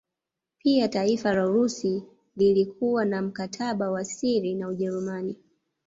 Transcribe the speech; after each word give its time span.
Pia 0.57 0.87
taifa 0.87 1.33
la 1.33 1.45
Urusi 1.45 2.03
lilikuwa 2.37 3.05
na 3.05 3.21
mkataba 3.21 3.91
wa 3.91 4.05
siri 4.05 4.55
na 4.55 4.67
Ujerumani 4.67 5.35